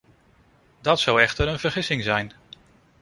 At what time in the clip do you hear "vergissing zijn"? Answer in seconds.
1.59-2.31